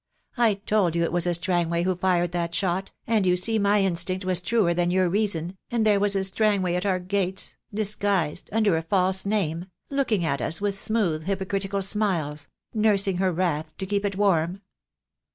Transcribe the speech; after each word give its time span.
I 0.37 0.55
told 0.55 0.95
you 0.95 1.03
it 1.03 1.11
was 1.11 1.27
a 1.27 1.35
Strangway 1.35 1.83
who 1.83 1.95
fired 1.95 2.31
that 2.31 2.55
shot, 2.55 2.89
and 3.05 3.23
you 3.23 3.35
see 3.35 3.59
my 3.59 3.83
instinct 3.83 4.25
was 4.25 4.41
truer 4.41 4.73
than 4.73 4.89
your 4.89 5.07
reason— 5.09 5.57
and 5.69 5.85
there 5.85 5.99
was 5.99 6.15
a 6.15 6.23
Strangway 6.23 6.73
at 6.73 6.87
our 6.87 6.97
gates— 6.97 7.55
disguised— 7.71 8.49
under 8.51 8.75
a 8.75 8.81
false 8.81 9.27
name— 9.27 9.67
looking 9.91 10.25
at 10.25 10.41
us 10.41 10.59
with 10.59 10.73
smooth, 10.79 11.25
hypocritical 11.25 11.83
smiles— 11.83 12.47
nursing 12.73 13.17
her 13.17 13.31
wrath 13.31 13.77
to 13.77 13.85
keep 13.85 14.03
it 14.03 14.15
warm." 14.17 14.61